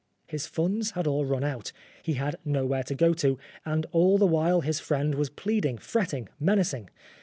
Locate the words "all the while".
3.91-4.61